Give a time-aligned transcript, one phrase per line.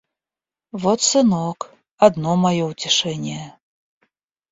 [0.71, 1.59] Вот сынок,
[1.97, 3.59] одно мое утешение.